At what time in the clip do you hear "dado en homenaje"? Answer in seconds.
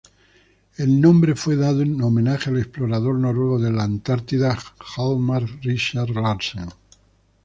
1.55-2.49